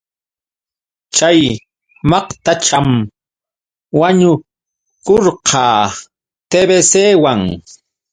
[1.15, 1.41] Chay
[2.09, 2.87] maqtacham
[3.99, 5.65] wañukurqa
[6.49, 7.41] TBCwan.